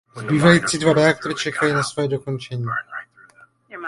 [0.15, 2.65] Zbývající dva reaktory čekají na svoje dokončení.